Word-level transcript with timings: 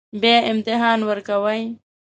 بیا 0.21 0.37
امتحان 0.51 0.99
ورکوئ 1.09 1.61